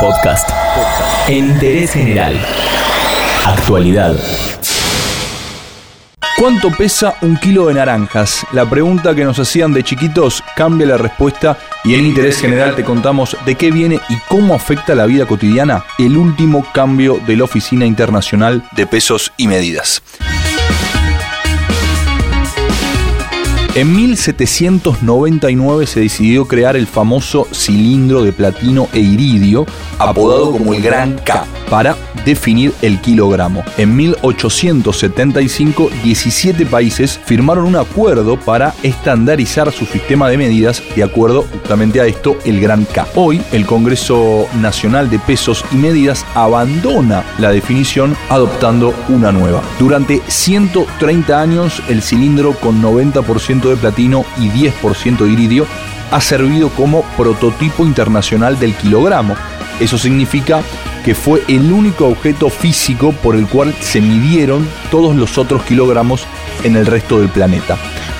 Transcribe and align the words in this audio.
Podcast. 0.00 0.50
Interés 1.28 1.92
general. 1.92 2.38
Actualidad. 3.46 4.14
¿Cuánto 6.38 6.70
pesa 6.70 7.16
un 7.22 7.36
kilo 7.38 7.66
de 7.66 7.74
naranjas? 7.74 8.46
La 8.52 8.68
pregunta 8.68 9.14
que 9.14 9.24
nos 9.24 9.38
hacían 9.38 9.72
de 9.72 9.82
chiquitos 9.82 10.42
cambia 10.54 10.86
la 10.86 10.98
respuesta 10.98 11.58
y 11.82 11.94
en 11.94 12.04
interés 12.04 12.40
general 12.40 12.74
te 12.74 12.84
contamos 12.84 13.36
de 13.46 13.54
qué 13.54 13.70
viene 13.70 14.00
y 14.08 14.16
cómo 14.28 14.54
afecta 14.54 14.94
la 14.94 15.06
vida 15.06 15.24
cotidiana 15.24 15.84
el 15.98 16.16
último 16.16 16.66
cambio 16.74 17.18
de 17.26 17.36
la 17.36 17.44
Oficina 17.44 17.86
Internacional 17.86 18.64
de 18.72 18.86
Pesos 18.86 19.32
y 19.36 19.48
Medidas. 19.48 20.02
En 23.76 23.94
1799 23.94 25.86
se 25.86 26.00
decidió 26.00 26.48
crear 26.48 26.76
el 26.76 26.86
famoso 26.86 27.46
cilindro 27.52 28.22
de 28.22 28.32
platino 28.32 28.88
e 28.94 29.00
iridio, 29.00 29.66
apodado 29.98 30.50
como 30.50 30.72
el 30.72 30.80
Gran 30.80 31.18
K, 31.18 31.44
para 31.68 31.94
definir 32.24 32.72
el 32.80 33.02
kilogramo. 33.02 33.62
En 33.76 33.94
1875, 33.94 35.90
17 36.02 36.64
países 36.64 37.20
firmaron 37.26 37.66
un 37.66 37.76
acuerdo 37.76 38.40
para 38.40 38.72
estandarizar 38.82 39.70
su 39.70 39.84
sistema 39.84 40.30
de 40.30 40.38
medidas 40.38 40.82
de 40.94 41.02
acuerdo 41.02 41.42
justamente 41.42 42.00
a 42.00 42.06
esto, 42.06 42.38
el 42.46 42.60
Gran 42.62 42.86
K. 42.86 43.06
Hoy, 43.14 43.42
el 43.52 43.66
Congreso 43.66 44.48
Nacional 44.58 45.10
de 45.10 45.18
Pesos 45.18 45.62
y 45.70 45.76
Medidas 45.76 46.24
abandona 46.34 47.24
la 47.38 47.50
definición 47.50 48.16
adoptando 48.30 48.94
una 49.10 49.32
nueva. 49.32 49.60
Durante 49.78 50.22
130 50.28 51.38
años, 51.38 51.82
el 51.90 52.00
cilindro 52.00 52.52
con 52.52 52.80
90% 52.80 53.65
de 53.70 53.76
platino 53.76 54.24
y 54.38 54.48
10% 54.48 55.18
de 55.18 55.30
iridio, 55.30 55.66
ha 56.10 56.20
servido 56.20 56.68
como 56.70 57.02
prototipo 57.16 57.84
internacional 57.84 58.58
del 58.58 58.74
kilogramo. 58.74 59.34
Eso 59.80 59.98
significa 59.98 60.62
que 61.04 61.14
fue 61.14 61.42
el 61.48 61.72
único 61.72 62.06
objeto 62.06 62.50
físico 62.50 63.12
por 63.22 63.36
el 63.36 63.46
cual 63.46 63.74
se 63.80 64.00
midieron 64.00 64.66
todos 64.90 65.14
los 65.14 65.38
otros 65.38 65.62
kilogramos 65.62 66.26
en 66.64 66.76
el 66.76 66.86
resto 66.86 67.20
del 67.20 67.28
planeta. 67.28 67.76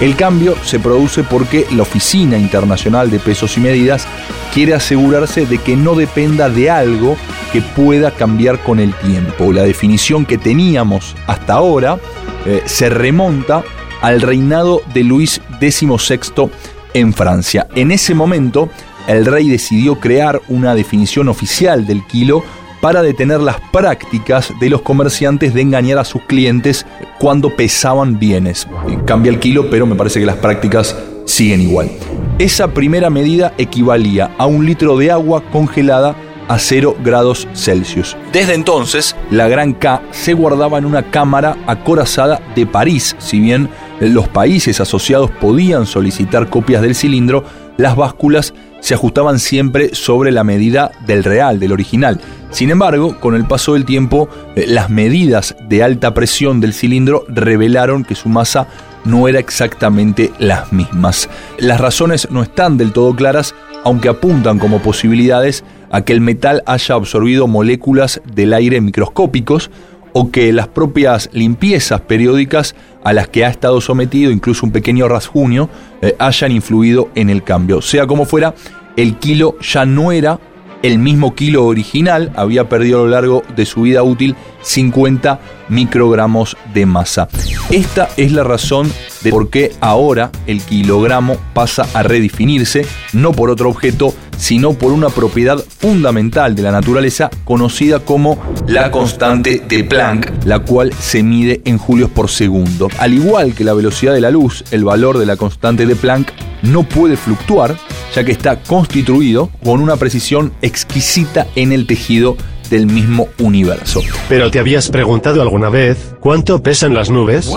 El 0.00 0.14
cambio 0.14 0.54
se 0.62 0.78
produce 0.78 1.24
porque 1.24 1.66
la 1.72 1.82
Oficina 1.82 2.38
Internacional 2.38 3.10
de 3.10 3.18
Pesos 3.18 3.56
y 3.56 3.60
Medidas 3.60 4.06
quiere 4.54 4.74
asegurarse 4.74 5.44
de 5.44 5.58
que 5.58 5.76
no 5.76 5.96
dependa 5.96 6.48
de 6.48 6.70
algo 6.70 7.16
que 7.52 7.62
pueda 7.62 8.12
cambiar 8.12 8.60
con 8.60 8.78
el 8.78 8.94
tiempo. 8.94 9.52
La 9.52 9.62
definición 9.62 10.24
que 10.24 10.38
teníamos 10.38 11.16
hasta 11.26 11.54
ahora 11.54 11.98
eh, 12.46 12.62
se 12.66 12.90
remonta 12.90 13.64
al 14.00 14.20
reinado 14.20 14.82
de 14.94 15.04
Luis 15.04 15.40
XVI 15.60 16.50
en 16.94 17.12
Francia. 17.12 17.66
En 17.74 17.90
ese 17.90 18.14
momento, 18.14 18.68
el 19.06 19.24
rey 19.26 19.48
decidió 19.48 19.98
crear 19.98 20.40
una 20.48 20.74
definición 20.74 21.28
oficial 21.28 21.86
del 21.86 22.06
kilo 22.06 22.42
para 22.80 23.02
detener 23.02 23.40
las 23.40 23.56
prácticas 23.72 24.52
de 24.60 24.70
los 24.70 24.82
comerciantes 24.82 25.54
de 25.54 25.62
engañar 25.62 25.98
a 25.98 26.04
sus 26.04 26.22
clientes 26.22 26.86
cuando 27.18 27.54
pesaban 27.54 28.18
bienes. 28.18 28.68
Cambia 29.04 29.30
el 29.30 29.40
kilo, 29.40 29.68
pero 29.70 29.86
me 29.86 29.96
parece 29.96 30.20
que 30.20 30.26
las 30.26 30.36
prácticas 30.36 30.96
siguen 31.24 31.60
igual. 31.60 31.90
Esa 32.38 32.68
primera 32.68 33.10
medida 33.10 33.52
equivalía 33.58 34.30
a 34.38 34.46
un 34.46 34.64
litro 34.64 34.96
de 34.96 35.10
agua 35.10 35.42
congelada 35.50 36.14
a 36.48 36.58
0 36.58 36.96
grados 37.04 37.46
Celsius. 37.52 38.16
Desde 38.32 38.54
entonces, 38.54 39.14
la 39.30 39.48
Gran 39.48 39.74
K 39.74 40.02
se 40.10 40.32
guardaba 40.32 40.78
en 40.78 40.86
una 40.86 41.10
cámara 41.10 41.56
acorazada 41.66 42.40
de 42.54 42.66
París. 42.66 43.14
Si 43.18 43.38
bien 43.38 43.68
los 44.00 44.28
países 44.28 44.80
asociados 44.80 45.30
podían 45.30 45.86
solicitar 45.86 46.48
copias 46.48 46.82
del 46.82 46.94
cilindro, 46.94 47.44
las 47.76 47.96
básculas 47.96 48.54
se 48.80 48.94
ajustaban 48.94 49.38
siempre 49.38 49.94
sobre 49.94 50.30
la 50.30 50.44
medida 50.44 50.92
del 51.06 51.24
real, 51.24 51.58
del 51.58 51.72
original. 51.72 52.20
Sin 52.50 52.70
embargo, 52.70 53.18
con 53.18 53.34
el 53.34 53.44
paso 53.44 53.74
del 53.74 53.84
tiempo, 53.84 54.28
eh, 54.54 54.66
las 54.68 54.88
medidas 54.88 55.56
de 55.68 55.82
alta 55.82 56.14
presión 56.14 56.60
del 56.60 56.72
cilindro 56.72 57.24
revelaron 57.28 58.04
que 58.04 58.14
su 58.14 58.28
masa 58.28 58.68
no 59.04 59.28
era 59.28 59.38
exactamente 59.38 60.32
las 60.38 60.72
mismas. 60.72 61.28
Las 61.58 61.80
razones 61.80 62.28
no 62.30 62.42
están 62.42 62.76
del 62.76 62.92
todo 62.92 63.14
claras, 63.14 63.54
aunque 63.84 64.08
apuntan 64.08 64.58
como 64.58 64.80
posibilidades 64.80 65.64
a 65.90 66.02
que 66.02 66.12
el 66.12 66.20
metal 66.20 66.62
haya 66.66 66.94
absorbido 66.94 67.46
moléculas 67.46 68.20
del 68.32 68.52
aire 68.52 68.80
microscópicos 68.80 69.70
o 70.12 70.30
que 70.30 70.52
las 70.52 70.68
propias 70.68 71.30
limpiezas 71.32 72.00
periódicas 72.02 72.74
a 73.04 73.12
las 73.12 73.28
que 73.28 73.44
ha 73.44 73.48
estado 73.48 73.80
sometido, 73.80 74.30
incluso 74.30 74.66
un 74.66 74.72
pequeño 74.72 75.08
rasguño, 75.08 75.68
eh, 76.02 76.14
hayan 76.18 76.52
influido 76.52 77.08
en 77.14 77.30
el 77.30 77.42
cambio. 77.42 77.80
Sea 77.82 78.06
como 78.06 78.24
fuera, 78.24 78.54
el 78.96 79.16
kilo 79.16 79.56
ya 79.60 79.84
no 79.84 80.12
era 80.12 80.40
el 80.82 80.98
mismo 80.98 81.34
kilo 81.34 81.66
original, 81.66 82.32
había 82.36 82.68
perdido 82.68 83.00
a 83.00 83.02
lo 83.02 83.08
largo 83.08 83.42
de 83.56 83.66
su 83.66 83.82
vida 83.82 84.02
útil 84.02 84.36
50 84.62 85.40
microgramos 85.68 86.56
de 86.72 86.86
masa. 86.86 87.28
Esta 87.70 88.08
es 88.16 88.32
la 88.32 88.44
razón 88.44 88.90
de 89.22 89.30
por 89.30 89.50
qué 89.50 89.72
ahora 89.80 90.30
el 90.46 90.62
kilogramo 90.62 91.36
pasa 91.52 91.86
a 91.94 92.02
redefinirse, 92.02 92.86
no 93.12 93.32
por 93.32 93.50
otro 93.50 93.68
objeto, 93.70 94.14
sino 94.38 94.72
por 94.72 94.92
una 94.92 95.10
propiedad 95.10 95.62
fundamental 95.78 96.54
de 96.54 96.62
la 96.62 96.72
naturaleza 96.72 97.28
conocida 97.44 98.00
como 98.00 98.38
la 98.66 98.90
constante 98.90 99.62
de 99.68 99.84
Planck, 99.84 100.44
la 100.44 100.60
cual 100.60 100.92
se 100.94 101.22
mide 101.22 101.60
en 101.64 101.76
julios 101.76 102.10
por 102.10 102.30
segundo. 102.30 102.88
Al 102.98 103.12
igual 103.12 103.54
que 103.54 103.64
la 103.64 103.74
velocidad 103.74 104.14
de 104.14 104.20
la 104.20 104.30
luz, 104.30 104.64
el 104.70 104.84
valor 104.84 105.18
de 105.18 105.26
la 105.26 105.36
constante 105.36 105.84
de 105.84 105.96
Planck 105.96 106.32
no 106.62 106.84
puede 106.84 107.16
fluctuar, 107.16 107.76
ya 108.14 108.24
que 108.24 108.32
está 108.32 108.62
constituido 108.62 109.50
con 109.64 109.80
una 109.80 109.96
precisión 109.96 110.52
exquisita 110.62 111.46
en 111.54 111.72
el 111.72 111.86
tejido 111.86 112.36
del 112.70 112.86
mismo 112.86 113.28
universo. 113.38 114.02
Pero 114.28 114.50
te 114.50 114.58
habías 114.58 114.88
preguntado 114.90 115.42
alguna 115.42 115.68
vez, 115.68 116.14
¿cuánto 116.20 116.62
pesan 116.62 116.94
las 116.94 117.10
nubes? 117.10 117.50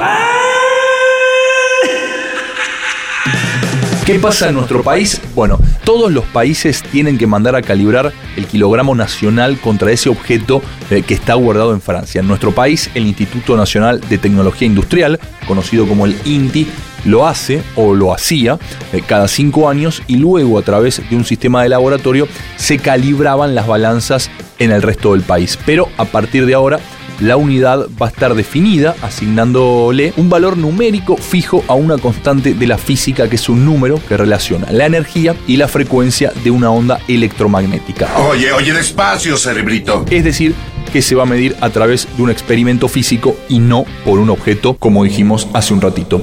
¿Qué 4.12 4.20
pasa 4.20 4.50
en 4.50 4.56
nuestro 4.56 4.84
país? 4.84 5.22
Bueno, 5.34 5.58
todos 5.86 6.12
los 6.12 6.26
países 6.26 6.84
tienen 6.84 7.18
que 7.18 7.28
mandar 7.28 7.56
a 7.56 7.62
calibrar 7.62 8.12
el 8.36 8.46
kilogramo 8.46 8.94
nacional 8.94 9.58
contra 9.58 9.90
ese 9.90 10.10
objeto 10.10 10.62
eh, 10.90 11.02
que 11.02 11.14
está 11.14 11.36
guardado 11.36 11.72
en 11.72 11.80
Francia. 11.80 12.20
En 12.20 12.28
nuestro 12.28 12.52
país, 12.52 12.90
el 12.94 13.08
Instituto 13.08 13.56
Nacional 13.56 14.02
de 14.02 14.18
Tecnología 14.18 14.68
Industrial, 14.68 15.18
conocido 15.48 15.88
como 15.88 16.06
el 16.06 16.18
INTI, 16.26 16.68
lo 17.06 17.26
hace 17.26 17.64
o 17.78 17.96
lo 17.96 18.14
hacía 18.14 18.60
eh, 18.92 19.02
cada 19.08 19.30
cinco 19.30 19.70
años 19.70 20.04
y 20.08 20.18
luego 20.18 20.60
a 20.60 20.62
través 20.62 21.02
de 21.10 21.16
un 21.16 21.24
sistema 21.24 21.64
de 21.64 21.70
laboratorio 21.70 22.28
se 22.58 22.80
calibraban 22.80 23.56
las 23.56 23.66
balanzas 23.66 24.30
en 24.60 24.72
el 24.72 24.82
resto 24.82 25.14
del 25.14 25.22
país. 25.22 25.58
Pero 25.66 25.88
a 25.96 26.04
partir 26.04 26.46
de 26.46 26.54
ahora 26.54 26.82
la 27.22 27.38
unidad 27.38 27.88
va 28.02 28.08
a 28.08 28.10
estar 28.10 28.36
definida 28.36 28.96
asignándole 29.02 30.14
un 30.18 30.30
valor 30.30 30.58
numérico 30.58 31.16
fijo 31.18 31.64
a 31.68 31.76
una 31.76 31.98
constante 31.98 32.54
de 32.54 32.68
la 32.68 32.78
física 32.78 33.30
que 33.30 33.36
es 33.36 33.48
un 33.48 33.64
número 33.64 34.00
que 34.08 34.18
relaciona 34.18 34.72
la 34.72 34.86
energía 34.86 35.36
y 35.48 35.58
la 35.58 35.68
frecuencia 35.68 36.34
de 36.44 36.52
una 36.52 36.72
onda 36.72 37.00
electromagnética. 37.08 38.10
Oye, 38.30 38.52
oye, 38.52 38.74
despacio, 38.74 39.38
cerebrito. 39.38 40.06
Es 40.10 40.24
decir, 40.24 40.56
que 40.92 41.02
se 41.02 41.16
va 41.16 41.24
a 41.24 41.28
medir 41.28 41.56
a 41.62 41.70
través 41.70 42.08
de 42.18 42.24
un 42.24 42.30
experimento 42.30 42.88
físico 42.88 43.38
y 43.48 43.60
no 43.60 43.86
por 44.04 44.20
un 44.20 44.30
objeto, 44.30 44.76
como 44.76 45.04
dijimos 45.04 45.48
hace 45.54 45.74
un 45.74 45.82
ratito. 45.82 46.22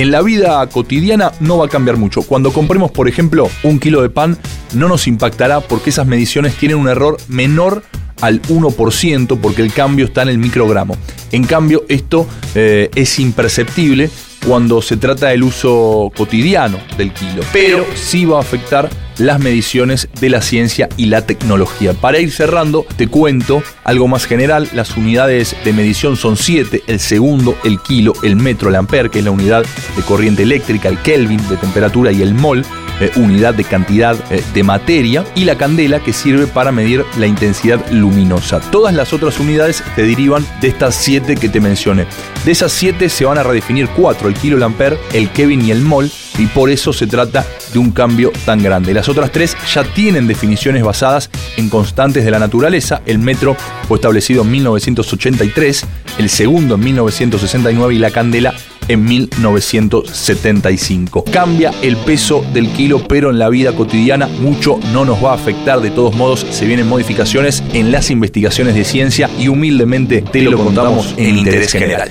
En 0.00 0.10
la 0.10 0.22
vida 0.22 0.66
cotidiana 0.68 1.30
no 1.40 1.58
va 1.58 1.66
a 1.66 1.68
cambiar 1.68 1.98
mucho. 1.98 2.22
Cuando 2.22 2.54
compremos, 2.54 2.90
por 2.90 3.06
ejemplo, 3.06 3.50
un 3.62 3.78
kilo 3.78 4.00
de 4.00 4.08
pan, 4.08 4.38
no 4.72 4.88
nos 4.88 5.06
impactará 5.06 5.60
porque 5.60 5.90
esas 5.90 6.06
mediciones 6.06 6.56
tienen 6.56 6.78
un 6.78 6.88
error 6.88 7.18
menor 7.28 7.82
al 8.22 8.40
1% 8.40 9.38
porque 9.38 9.60
el 9.60 9.74
cambio 9.74 10.06
está 10.06 10.22
en 10.22 10.30
el 10.30 10.38
microgramo. 10.38 10.96
En 11.32 11.44
cambio, 11.44 11.84
esto 11.90 12.26
eh, 12.54 12.88
es 12.94 13.18
imperceptible 13.18 14.08
cuando 14.46 14.80
se 14.80 14.96
trata 14.96 15.28
del 15.28 15.42
uso 15.42 16.10
cotidiano 16.16 16.78
del 16.96 17.12
kilo, 17.12 17.42
pero 17.52 17.84
sí 17.94 18.24
va 18.24 18.38
a 18.38 18.40
afectar 18.40 18.88
las 19.20 19.38
mediciones 19.38 20.08
de 20.20 20.30
la 20.30 20.40
ciencia 20.40 20.88
y 20.96 21.06
la 21.06 21.26
tecnología. 21.26 21.92
Para 21.92 22.18
ir 22.18 22.32
cerrando, 22.32 22.86
te 22.96 23.06
cuento 23.06 23.62
algo 23.84 24.08
más 24.08 24.24
general. 24.24 24.68
Las 24.74 24.96
unidades 24.96 25.54
de 25.62 25.72
medición 25.72 26.16
son 26.16 26.36
siete, 26.36 26.82
el 26.86 26.98
segundo, 26.98 27.56
el 27.64 27.80
kilo, 27.80 28.14
el 28.22 28.36
metro, 28.36 28.70
el 28.70 28.76
ampere, 28.76 29.10
que 29.10 29.18
es 29.18 29.24
la 29.24 29.30
unidad 29.30 29.64
de 29.96 30.02
corriente 30.02 30.42
eléctrica, 30.42 30.88
el 30.88 30.98
Kelvin 30.98 31.46
de 31.48 31.56
temperatura 31.58 32.12
y 32.12 32.22
el 32.22 32.34
mol, 32.34 32.64
eh, 33.00 33.10
unidad 33.16 33.54
de 33.54 33.64
cantidad 33.64 34.16
eh, 34.30 34.42
de 34.54 34.62
materia, 34.62 35.24
y 35.34 35.44
la 35.44 35.58
candela 35.58 36.00
que 36.00 36.14
sirve 36.14 36.46
para 36.46 36.72
medir 36.72 37.04
la 37.18 37.26
intensidad 37.26 37.80
luminosa. 37.90 38.60
Todas 38.70 38.94
las 38.94 39.12
otras 39.12 39.38
unidades 39.38 39.84
te 39.96 40.02
derivan 40.02 40.46
de 40.62 40.68
estas 40.68 40.94
siete 40.94 41.36
que 41.36 41.50
te 41.50 41.60
mencioné. 41.60 42.06
De 42.44 42.52
esas 42.52 42.72
siete 42.72 43.10
se 43.10 43.26
van 43.26 43.36
a 43.36 43.42
redefinir 43.42 43.88
cuatro, 43.88 44.28
el 44.28 44.34
kilo, 44.34 44.56
el 44.56 44.62
ampere, 44.62 44.98
el 45.12 45.30
Kelvin 45.30 45.64
y 45.64 45.70
el 45.70 45.82
mol, 45.82 46.10
y 46.40 46.46
por 46.46 46.70
eso 46.70 46.92
se 46.92 47.06
trata 47.06 47.46
de 47.72 47.78
un 47.78 47.90
cambio 47.90 48.32
tan 48.44 48.62
grande. 48.62 48.94
Las 48.94 49.08
otras 49.08 49.30
tres 49.30 49.56
ya 49.72 49.84
tienen 49.84 50.26
definiciones 50.26 50.82
basadas 50.82 51.30
en 51.56 51.68
constantes 51.68 52.24
de 52.24 52.30
la 52.30 52.38
naturaleza. 52.38 53.02
El 53.04 53.18
metro 53.18 53.56
fue 53.86 53.98
establecido 53.98 54.42
en 54.42 54.50
1983, 54.50 55.84
el 56.18 56.30
segundo 56.30 56.76
en 56.76 56.80
1969 56.80 57.94
y 57.94 57.98
la 57.98 58.10
candela 58.10 58.54
en 58.88 59.04
1975. 59.04 61.24
Cambia 61.30 61.72
el 61.82 61.96
peso 61.98 62.44
del 62.52 62.72
kilo, 62.72 63.06
pero 63.06 63.30
en 63.30 63.38
la 63.38 63.48
vida 63.48 63.72
cotidiana 63.72 64.26
mucho 64.26 64.80
no 64.92 65.04
nos 65.04 65.22
va 65.22 65.32
a 65.32 65.34
afectar. 65.34 65.80
De 65.80 65.90
todos 65.90 66.16
modos, 66.16 66.46
se 66.50 66.64
vienen 66.64 66.88
modificaciones 66.88 67.62
en 67.72 67.92
las 67.92 68.10
investigaciones 68.10 68.74
de 68.74 68.84
ciencia 68.84 69.30
y 69.38 69.48
humildemente 69.48 70.22
te 70.22 70.42
lo 70.42 70.56
contamos 70.56 71.14
en 71.16 71.38
interés 71.38 71.72
general. 71.72 72.10